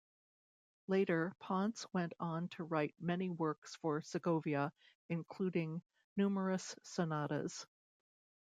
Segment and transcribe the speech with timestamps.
[0.87, 4.73] Later Ponce went on to write many works for Segovia,
[5.09, 5.83] including
[6.17, 7.67] numerous sonatas.